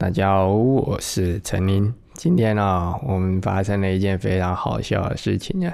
[0.00, 1.92] 大家好，我是陈林。
[2.14, 5.70] 今天呢，我们发生了一件非常好笑的事情呢，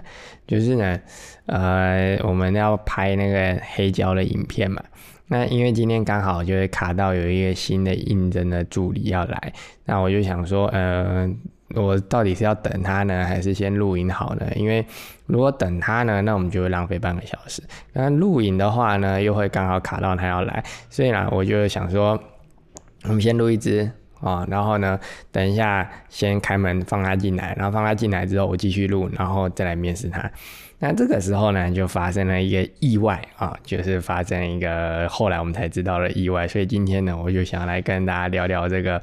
[0.49, 0.99] 就是呢，
[1.47, 4.83] 呃，我们要拍那个黑胶的影片嘛。
[5.29, 9.53] 那因为今天刚好就会卡到有一个新的应征的助理要来，
[9.85, 11.31] 那我就想说，呃，
[11.77, 14.45] 我到底是要等他呢，还是先录影好呢？
[14.57, 14.85] 因为
[15.27, 22.21] 如果等他呢，那我们就会浪费半个小时；那录影的话呢，又会刚好卡到他要来，所以呢，我就想说，
[23.05, 23.89] 我们先录一支。
[24.21, 24.99] 啊，然后呢，
[25.31, 30.31] 等一下先开门放他进来，然后放他进来之后，我继续录，然后再来面试他。
[30.79, 36.47] 那这个时候呢，就发生了一个意外啊，就是发生一个后来我们才知道的意外。
[36.47, 39.01] 所以今天呢，我就想来跟大家聊聊这个，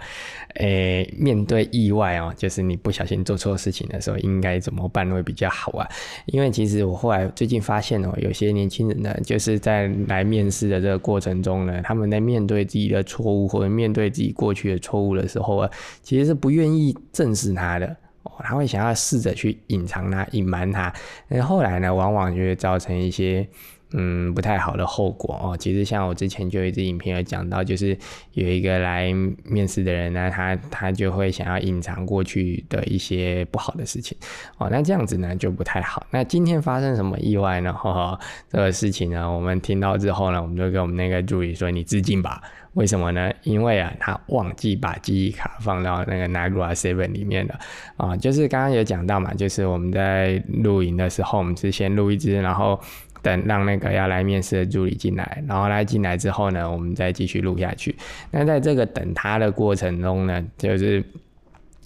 [0.56, 5.88] 诶，面对意外哦，就是你不小心做错事情的时候，应该怎么办会比较好啊？
[6.28, 15.70] 因为其实我后来最近发现哦，有些年轻人呢，就是在来面试的这个过程中呢，他们在面对自己的错误或者面对自己过去的错误的时候啊，
[16.04, 17.98] 其实是不愿意正视他的。
[18.40, 20.94] 他会想要试着去隐藏它、隐瞒它，
[21.28, 23.48] 那后来呢，往往就会造成一些。
[23.94, 25.58] 嗯，不太好的后果哦。
[25.58, 27.98] 其实像我之前就有一支影片有讲到，就是
[28.34, 29.14] 有一个来
[29.44, 34.18] 面试的人呢，他他就会想要隐藏过去的一些不好的事情
[34.58, 34.68] 哦。
[34.72, 36.06] 那这样子呢就不太好。
[36.10, 37.72] 那今天发生什么意外呢？
[37.72, 38.20] 哈，
[38.50, 42.42] 这个事情呢，我们听到之后呢，我们就跟我们那个助理说：“你致敬吧。”
[42.74, 43.32] 为什么呢？
[43.44, 47.60] 因为啊，他忘记把记忆卡放到那个 Nagra Seven 里面了
[47.98, 48.18] 啊。
[48.18, 52.80] 就是刚刚有讲到嘛，就是我们在录影的时候，我们是先录一支，然后。
[53.24, 57.96] 等让那个要来面试的助理进来，然后他进来之后呢，我们再继续录下去。
[58.30, 61.04] 那在这个等他的过程中呢，就是。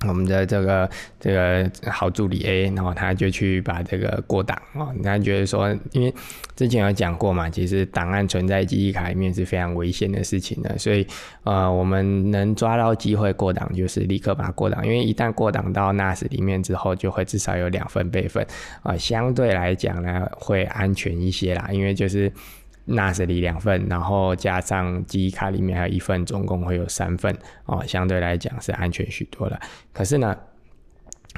[0.06, 6.14] 我们的这个这个好助理 A，然后他就去把这个过档哦，他觉得说，因为
[6.56, 11.06] 之前有讲过嘛，其实档案存在记忆卡里面是非常危险的事情的，所以
[11.44, 18.46] 呃，我们能抓到机会过档，就是立刻把它过档，因为一旦过档到 NAS 里面之后，就会至少有两份备份
[18.84, 22.32] 啊，相对来讲呢会安全一些啦，因为就是。
[22.88, 29.60] NAS 里两份，然后加上记忆卡里面还有一份，总共会有三份哦，相对来讲是安全许多了。
[29.92, 30.38] 可是呢，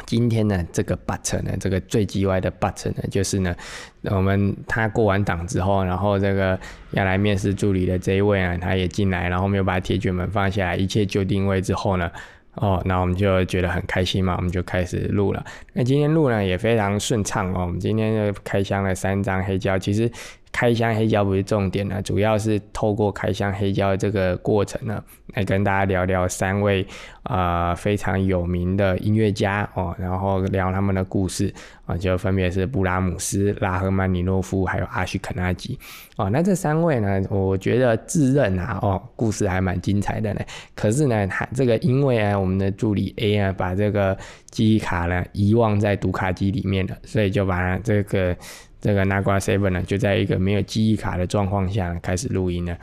[0.06, 3.56] 今天呢这个 but 呢，这个最叽歪的 but 呢，就是呢，
[4.04, 6.58] 我们他过完档之后，然后这个
[6.92, 12.12] 要来面试助理的这一位啊，他也进来，然后没有把铁卷门放下来，一切就定位之后呢，
[12.54, 15.44] 哦，那我们就觉得很开心嘛，我们就开始录了。
[15.74, 20.12] 那今天录呢也非常顺畅哦，我们今天就开箱了三张黑胶，其实。
[20.52, 25.02] 开箱黑胶不是重点呢，主要是透过开箱黑胶这个过程呢，
[25.36, 26.86] 来跟大家聊聊三位
[27.24, 31.54] 啊非常有名的音乐家哦，然后聊他们的故事
[31.86, 35.80] 啊，就分别是布拉姆斯、拉赫曼尼诺夫还有阿许肯纳吉
[36.18, 36.30] 哦。
[36.30, 40.42] 那这三位呢，我觉得自认啊哦，故事还蛮精彩的呢。
[40.76, 44.18] 可是呢，他这个因为啊，我们的助理 A 啊，把这个
[44.50, 48.36] 记忆卡呢遗忘在读卡机里面了，所以就把这个。
[48.82, 52.78] 这个 Nagra Seven 呢，就在一个没有记忆卡的状况下开始录音了。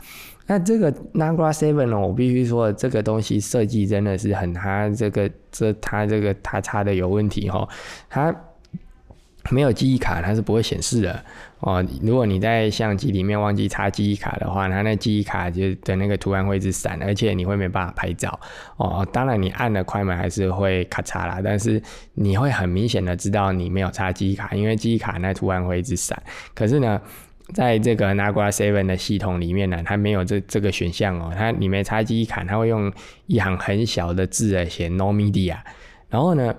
[0.45, 7.67] 那这个 Nagra Seven 呢，我必须说，这个东西设计真的是很，它这个这它这个它插的有问题哈，
[8.09, 8.35] 它。
[9.49, 11.23] 没有记忆卡，它是不会显示的
[11.59, 11.85] 哦。
[12.01, 18.39] 如果你在相机里面忘记插记忆卡的话，它那记忆卡就的那个图案会一直闪，而且你会没办法拍照
[18.77, 19.07] 哦。
[19.11, 21.81] 当然，你按了快门还是会咔嚓啦，但是
[22.13, 26.21] 你会很明显的知道你没有插记忆卡，因为记忆卡那图案会一直闪。
[26.53, 27.01] 可是呢，
[27.53, 31.31] 在这个 Nagra Seven 的系统里面呢，它没有这这个选项哦。
[31.35, 32.91] 它你没插记忆卡，它会用
[33.27, 35.57] 一行很小的字来写 No Media，
[36.09, 36.53] 然后呢？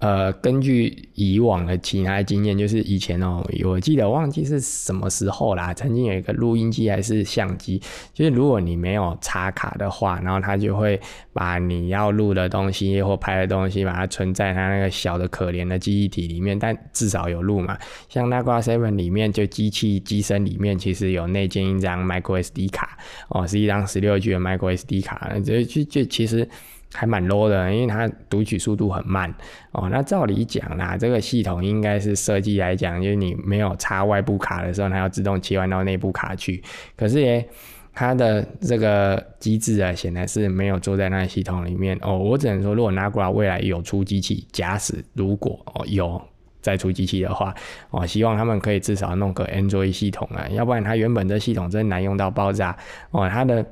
[0.00, 7.78] 呃，根据以往的其他经验，就是以前哦，我记得忘记是什么时候啦，曾经有一个录音机还是相机，
[8.14, 10.98] 就是如果你没有插卡的话，然后它就会
[11.34, 17.76] 把你要录的东西或拍的东西，把它存在它那个小的可怜的记忆体里面，但至少有录嘛。
[18.08, 22.96] 像那挂 Seven 里面，就机器机身里面其实有内建一张 Micro SD 卡
[23.28, 26.48] 哦，是一张十六 G 的 Micro SD 卡，这就就其实。
[26.92, 29.32] 还蛮 low 的，因为它读取速度很慢
[29.72, 29.88] 哦。
[29.90, 36.60] 那照理讲啦，这个系统应该是设计来讲，就是你没有插外部卡的时候，它要自动切换到内部卡去。
[36.96, 37.48] 可是耶，
[37.92, 42.18] 它的这个机制啊，显然是没有做在那系统里面哦。
[42.18, 46.20] 我只能说，如果拿过来未来有出机器，假使如果哦有
[46.60, 47.54] 再出机器的话，
[47.90, 52.76] 哦，希望他们可以至少弄个 Android 系统啊，要不然它原本的系统真难用到爆炸
[53.12, 53.64] 哦，它的。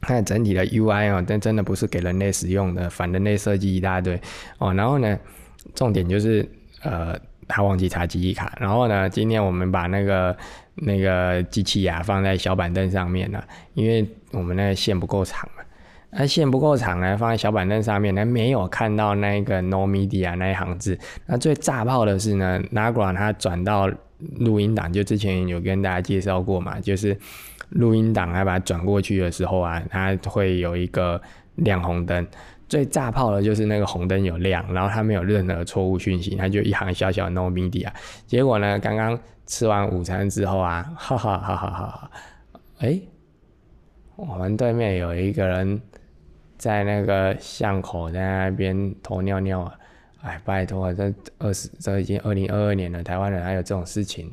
[0.00, 4.20] 看整体的 UI 哦，但真的不是给人类使用的，反人类设计一大堆
[4.58, 4.72] 哦。
[4.74, 5.18] 然后呢，
[5.74, 6.48] 重点就是
[6.82, 8.56] 呃，他忘记插记忆卡。
[8.60, 10.36] 然后呢，今天我们把那个
[10.76, 15.64] 那个机器啊放在小板凳上面了，因为我们那个线不够长嘛。
[16.10, 20.98] 那线不够长呢，放在小板凳上面，呢，没有看到那个 No Media 那一行字。
[21.26, 23.90] 那最炸炮的是呢，Nagra 它转到
[24.38, 27.14] 录音档，就之前有跟大家介绍过嘛，就是
[27.70, 31.20] 录音档还把它转过去的时候啊，它会有一个
[31.56, 32.26] 亮红灯。
[32.68, 37.88] 最炸炮的就是那个红灯有亮，然后它没有任何错误讯息，它就一行小小的 No Media。
[38.26, 42.10] 结果呢，刚刚吃完午餐之后啊，哈哈哈哈哈哈，
[42.78, 43.00] 哎，
[44.16, 45.80] 我们对面有一个人。
[46.58, 49.72] 在那个巷口，在那边偷尿尿啊！
[50.22, 54.28] 哎，拜托，这二十，这已经二零二二年了，台湾人还有这种事情？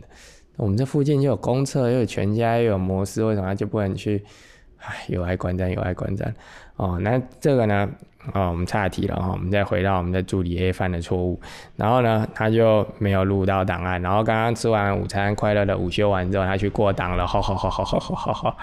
[0.57, 4.23] 我们这附近就有公厕，又有全家，又有摩斯，为什么就不能去？
[4.79, 6.33] 哎，有爱观战，有爱观战。
[6.75, 7.89] 哦，那这个呢？
[8.33, 11.39] 哦，我们岔题了哈，我们再回到我们的助理 A 犯的错误，
[11.75, 18.57] 然后呢，他就没有录到档案，然后刚刚吃完午餐，快乐的午休完之后，他去过档了，哈哈哈哈哈哈哈，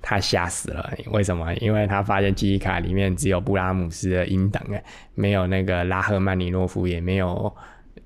[0.00, 1.52] 他吓死了，为什么？
[1.54, 4.82] 因为他发现记忆卡里面只有布拉姆斯的音档哎，
[5.16, 7.52] 没有那个拉赫曼尼诺夫，也没有。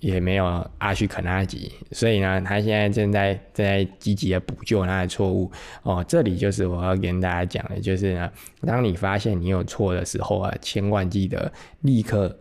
[0.01, 0.45] 也没有
[0.79, 5.51] 阿须肯纳吉，所以呢，他现在正在正在积极的补救他的错误
[5.83, 6.05] 哦。
[6.07, 8.31] 这里就是我要跟大家讲的，就是呢，
[8.67, 11.51] 当你发现你有错的时候啊，千万记得
[11.81, 12.37] 立刻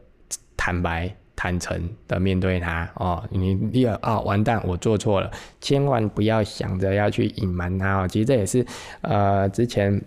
[0.57, 3.23] 坦白、坦诚的面对他哦。
[3.29, 5.31] 你立刻啊，完蛋，我做错了，
[5.61, 8.07] 千万不要想着要去隐瞒他哦。
[8.07, 8.65] 其实这也是
[9.01, 10.01] 呃之前。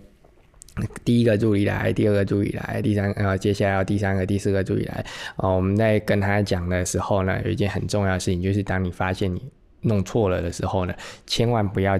[1.03, 5.05] 第一个助理来，第二个助理来，第三呃，接下来要第三个、第四个助理来。
[5.37, 9.41] 哦，我们在跟他讲的时候呢，有一件很重要的事情，就是当你发现你
[9.81, 10.93] 弄错了的时候呢，
[11.25, 11.99] 千万不要。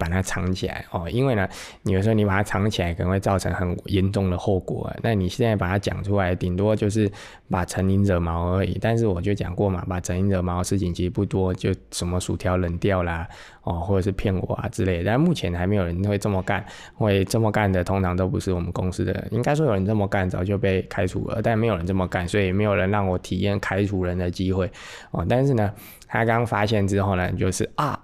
[0.00, 1.46] 把它藏起来哦，因为呢，
[1.82, 4.90] 有时候你把它藏起来，可能会造成很严重的后果。
[5.02, 7.10] 那你现在把它讲出来，顶多就是
[7.50, 8.78] 把成瘾惹毛而已。
[8.80, 13.28] 但是我就讲过嘛，把成瘾惹毛的事情其实不多，就什么薯条冷掉啦，
[13.62, 15.04] 哦，或者是骗我啊之类的。
[15.04, 16.64] 但目前还没有人会这么干，
[16.94, 19.28] 会这么干的通常都不是我们公司的。
[19.30, 24.70] 应该说有人这么干，早就被开除了，但没有人这么干，所以没有人让我体验开除人的机会
[25.10, 25.26] 哦。
[25.28, 25.70] 但是呢，
[26.08, 28.00] 他刚发现之后呢，就是啊，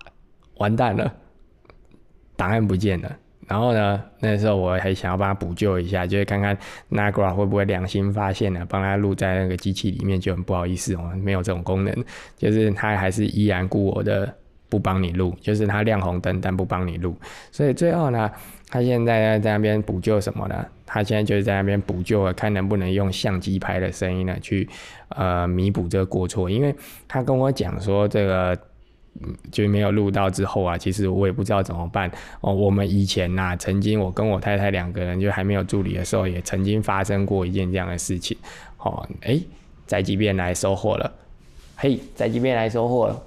[0.59, 1.11] 完蛋了。
[2.37, 3.17] 档案不见了，
[3.49, 6.57] 然后呢，那时候我还想要帮他补救一下，就是看看
[6.91, 12.05] Nagra 会不会良心发现呢，帮他录在那个机器里面，就很不好意思哦，没有这种功能，
[12.37, 14.35] 就是他还是依然顾我的，
[14.69, 17.17] 不帮你录，就是他亮红灯但不帮你录，
[17.51, 18.31] 所以最后呢，
[18.69, 20.67] 他现在在那边补救什么呢？
[20.85, 24.69] 他现在就是在那边补救啊，看能不能用相机拍的声音呢，去
[25.11, 26.75] 呃弥补这个过错，因为
[27.09, 28.59] 他跟我讲说这个。
[29.51, 32.11] 就没有录到之后啊，其实我也不知道怎么办
[32.41, 32.53] 哦。
[32.53, 38.37] 我们以前呐，曾经我跟我太太两个人就还没有助理的时候，也曾经发生过一件这样的事情。
[38.79, 39.41] 哦，哎，
[39.87, 41.13] 在即便来收货了，
[41.77, 43.23] 嘿，在即便来收货了。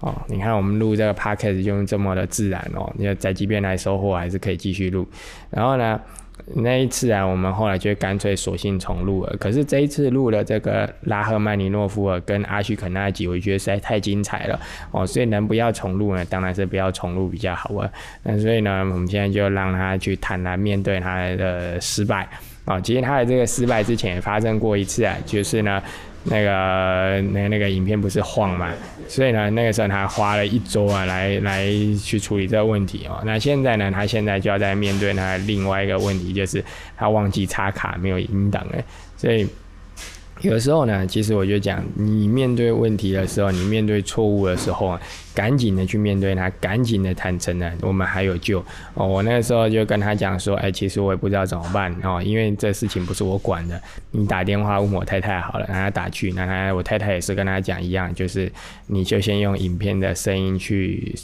[0.00, 2.90] 哦，你看我们录这个 podcast 就这么的自然哦。
[2.96, 5.06] 你要在即便来收货，还是可以继续录。
[5.50, 6.00] 然后呢？
[6.54, 9.36] 那一次啊，我们后来就干脆索性重录了。
[9.38, 14.60] 可是这一次录了这个拉赫曼尼诺夫尔跟阿许肯纳吉，我觉得实在太精彩了
[14.90, 16.24] 哦，所以能不要重录呢？
[16.26, 17.90] 当然是不要重录比较好啊。
[18.22, 22.28] 那所以呢，我们现在就让他去坦然面对他的失败
[22.64, 22.80] 啊。
[22.80, 25.82] 其实他的这个失败之前也发生过一次啊，就是呢。
[26.24, 28.72] 那个那那个影片不是晃嘛，
[29.08, 31.66] 所以呢，那个时候他花了一周啊，来来
[32.02, 33.22] 去处理这个问题哦。
[33.24, 36.64] 那现在呢，他现在就要在面对他另外一个问题，就是
[36.96, 38.82] 他忘记插卡，没有引导了，
[39.16, 39.48] 所以。
[40.42, 45.00] 有时候呢，其实我就讲，你面对问题的时候，你面对错误的时候啊，
[45.34, 49.06] 赶紧的去面对它，赶紧的坦诚呢，我们还有救哦。
[49.06, 53.80] 我那个时候就跟他讲说，哎，其实我也不知道怎么办哦，因为这事情不是我管的，
[54.10, 58.50] 你打电话问我太太好了，让他打去，那他我太太也是跟他讲一样，就是
[58.86, 61.14] 你就先用影片的声音去。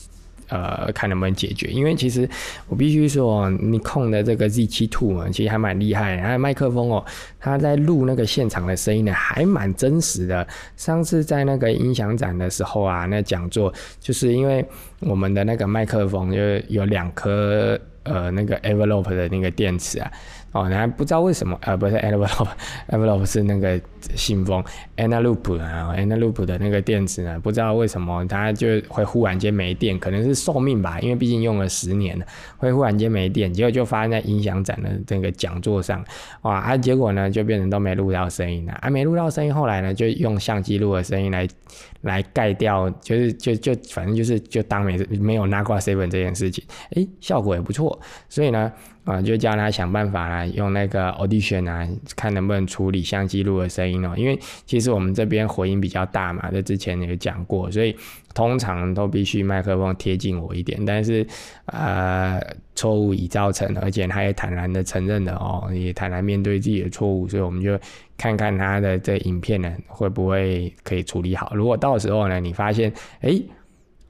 [0.49, 2.29] 呃，看能不能解决，因为其实
[2.69, 7.05] 我必须说，你控的这个 Z 七 Two 啊，其实还蛮厉害，还有麦克风哦，
[7.41, 10.47] 它在录那个现场的声音呢，还蛮真实的。
[10.77, 14.65] 上次在那个音响展的时候啊，那讲座就是因为
[15.01, 16.39] 我们的那个麦克风就
[16.69, 20.11] 有两颗呃那个 envelope 的那个电池啊。
[20.57, 23.79] 哦，然后不知道为什么，呃，不是 envelope，envelope 是那个
[24.15, 24.65] 信封
[24.97, 32.25] ，analoop 啊，analoop 的那个电池呢，不知道为什么它就会忽然间没电，可能是寿命吧，因为毕竟用了十年了，
[32.57, 36.03] 会忽然间没电，结果就发生在音响展的这个讲座上，
[36.43, 41.47] 哇，啊，结果呢就变成都没录到声音了，啊，没录到声音，后来呢就用相机录的声音来
[42.01, 48.73] 来盖掉，就是就就反正就是就当没没有拿过 seven 这件事情，诶，效果也不错，所以呢。
[49.07, 54.13] 啊，就叫他想办法来用那个 Audition 啊，看能不能处理相机录的声音哦。
[54.17, 54.37] 因为
[54.67, 57.97] 其实我们这边回音比较大嘛，这之前有讲过，所以
[58.35, 60.85] 通常都必须麦克风贴近我一点。
[60.85, 61.25] 但是
[61.67, 62.41] 呃，
[62.75, 67.79] 错误已造成，而且他也坦然的承认了哦，也坦然面对自己的错误，所以我们就
[68.19, 71.53] 看看他的这影片呢会不会可以处理好。
[71.55, 73.41] 如果到时候呢，你发现哎。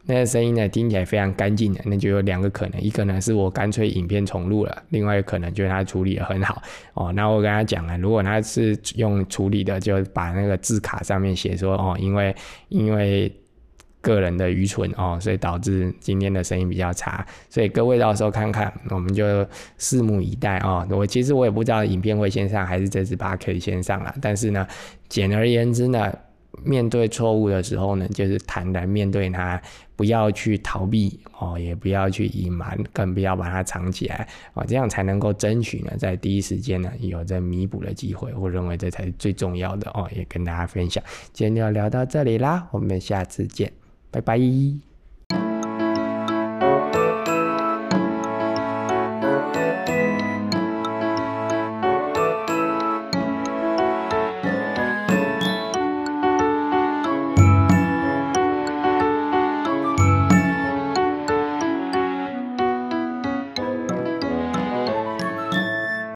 [0.08, 6.62] 那个声音呢，听起来非常干净的，那就有两个可能，一个呢是我干脆影片重录了，另外一个可能就是他处理的很好
[6.94, 7.12] 哦。
[7.12, 12.32] 那我跟他讲了，如果他是用处理的，就把那个字卡上面写说哦，因为
[12.68, 13.34] 因为
[14.00, 17.26] 个人的愚蠢哦，所以导致今天的声音比较差。
[17.50, 19.44] 所以各位到时候看看，我们就
[19.76, 20.86] 拭目以待哦。
[20.88, 24.64] 我其实我也不知道影片会先上还是这支八 K 先上了，但是呢，
[25.08, 26.12] 简而言之呢。
[26.62, 29.60] 面对错误的时候呢，就是坦然面对它，
[29.94, 38.32] 不要去逃避哦，也不要去隐瞒，更不要把它藏起来哦，这样才能够争取呢，在第一时间呢有着弥补的机会。
[38.34, 41.02] 我认为这才是最重要的哦，也跟大家分享。
[41.32, 43.72] 今天就聊到这里啦，我们下次见，
[44.10, 44.85] 拜拜。